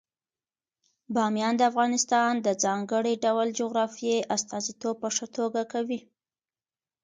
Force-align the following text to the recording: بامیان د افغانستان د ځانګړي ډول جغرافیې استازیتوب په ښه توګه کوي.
بامیان 1.13 1.53
د 1.57 1.61
افغانستان 1.71 2.31
د 2.45 2.47
ځانګړي 2.63 3.13
ډول 3.25 3.47
جغرافیې 3.59 4.17
استازیتوب 4.35 4.95
په 5.03 5.09
ښه 5.15 5.27
توګه 5.37 5.61
کوي. 5.73 5.99